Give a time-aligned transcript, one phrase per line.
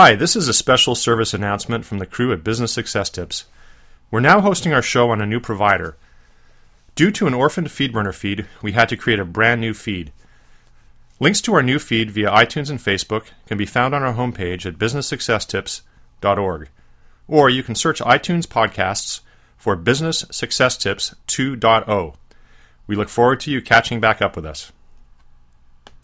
[0.00, 3.46] Hi, this is a special service announcement from the crew at Business Success Tips.
[4.12, 5.96] We're now hosting our show on a new provider.
[6.94, 10.12] Due to an orphaned FeedBurner feed, we had to create a brand new feed.
[11.18, 14.64] Links to our new feed via iTunes and Facebook can be found on our homepage
[14.66, 16.68] at businesssuccesstips.org.
[17.26, 19.22] Or you can search iTunes podcasts
[19.56, 22.14] for Business Success Tips 2.0.
[22.86, 24.70] We look forward to you catching back up with us.